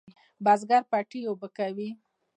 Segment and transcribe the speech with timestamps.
[0.45, 1.89] بزگر پټی اوبه کوي.